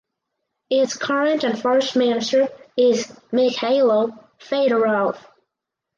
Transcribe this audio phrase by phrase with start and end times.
[0.71, 5.23] Its current and first minister is Mykhailo Fedorov.